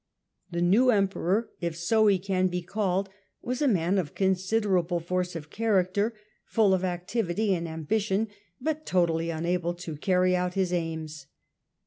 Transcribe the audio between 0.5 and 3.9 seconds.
new Emperor, if so he can be called, was a